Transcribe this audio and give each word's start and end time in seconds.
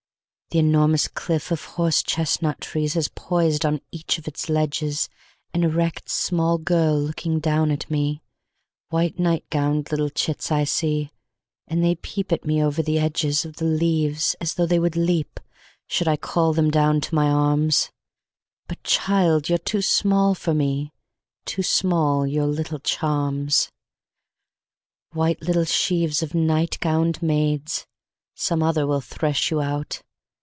The 0.53 0.59
enormous 0.59 1.07
cliff 1.07 1.49
of 1.49 1.63
horse 1.63 2.03
chestnut 2.03 2.59
treesHas 2.59 3.07
poised 3.15 3.65
on 3.65 3.79
each 3.89 4.17
of 4.17 4.27
its 4.27 4.47
ledgesAn 4.49 5.07
erect 5.53 6.09
small 6.09 6.57
girl 6.57 6.99
looking 6.99 7.39
down 7.39 7.71
at 7.71 7.89
me; 7.89 8.21
White 8.89 9.17
night 9.17 9.45
gowned 9.49 9.89
little 9.93 10.09
chits 10.09 10.51
I 10.51 10.65
see, 10.65 11.09
And 11.69 11.81
they 11.81 11.95
peep 11.95 12.33
at 12.33 12.43
me 12.43 12.61
over 12.61 12.83
the 12.83 12.97
edgesOf 12.97 13.55
the 13.55 13.63
leaves 13.63 14.35
as 14.41 14.55
though 14.55 14.65
they 14.65 14.77
would 14.77 14.97
leap, 14.97 15.39
should 15.87 16.09
I 16.09 16.17
callThem 16.17 16.69
down 16.69 16.99
to 16.99 17.15
my 17.15 17.27
arms;"But, 17.29 18.83
child, 18.83 19.47
you're 19.47 19.57
too 19.57 19.81
small 19.81 20.35
for 20.35 20.53
me, 20.53 20.91
too 21.45 21.61
smallYour 21.61 22.53
little 22.53 22.79
charms."White 22.79 25.41
little 25.43 25.63
sheaves 25.63 26.21
of 26.21 26.35
night 26.35 26.77
gowned 26.81 27.23
maids, 27.23 27.85
Some 28.35 28.61
other 28.61 28.85
will 28.85 28.99
thresh 28.99 29.49
you 29.49 29.61
out! 29.61 30.01